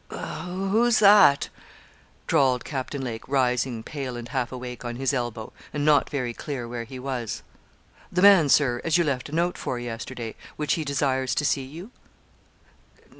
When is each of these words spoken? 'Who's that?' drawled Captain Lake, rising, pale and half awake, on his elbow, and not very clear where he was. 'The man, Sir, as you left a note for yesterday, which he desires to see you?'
'Who's 0.09 0.97
that?' 0.97 1.49
drawled 2.25 2.65
Captain 2.65 3.03
Lake, 3.03 3.27
rising, 3.27 3.83
pale 3.83 4.17
and 4.17 4.27
half 4.29 4.51
awake, 4.51 4.83
on 4.83 4.95
his 4.95 5.13
elbow, 5.13 5.53
and 5.71 5.85
not 5.85 6.09
very 6.09 6.33
clear 6.33 6.67
where 6.67 6.85
he 6.85 6.97
was. 6.97 7.43
'The 8.11 8.21
man, 8.23 8.49
Sir, 8.49 8.81
as 8.83 8.97
you 8.97 9.03
left 9.03 9.29
a 9.29 9.31
note 9.31 9.59
for 9.59 9.77
yesterday, 9.77 10.33
which 10.55 10.73
he 10.73 10.83
desires 10.83 11.35
to 11.35 11.45
see 11.45 11.63
you?' 11.65 11.91